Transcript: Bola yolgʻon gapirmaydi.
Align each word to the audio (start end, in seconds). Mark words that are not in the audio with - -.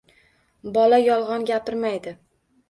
Bola 0.77 0.99
yolgʻon 1.01 1.45
gapirmaydi. 1.51 2.17